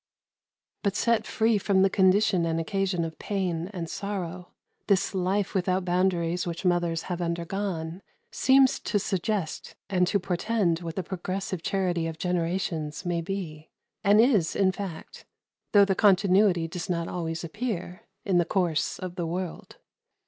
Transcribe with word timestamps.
But 0.81 0.95
set 0.95 1.27
free 1.27 1.59
from 1.59 1.83
the 1.83 1.89
condition 1.91 2.43
and 2.43 2.59
occasion 2.59 3.05
of 3.05 3.19
pain 3.19 3.69
and 3.71 3.87
sorrow, 3.87 4.47
this 4.87 5.13
life 5.13 5.53
without 5.53 5.85
boundaries 5.85 6.47
which 6.47 6.65
mothers 6.65 7.03
have 7.03 7.21
undergone 7.21 8.01
seems 8.31 8.79
to 8.79 8.97
suggest 8.97 9.75
and 9.91 10.07
to 10.07 10.19
portend 10.19 10.79
what 10.79 10.95
the 10.95 11.03
progressive 11.03 11.61
charity 11.61 12.07
of 12.07 12.17
generations 12.17 13.05
may 13.05 13.21
be 13.21 13.69
and 14.03 14.19
is, 14.19 14.55
in 14.55 14.71
fact, 14.71 15.27
though 15.71 15.85
the 15.85 15.93
continuity 15.93 16.67
does 16.67 16.89
not 16.89 17.07
always 17.07 17.43
appear 17.43 18.07
in 18.25 18.39
the 18.39 18.43
course 18.43 18.97
of 18.97 19.13
the 19.17 19.27
world. 19.27 19.77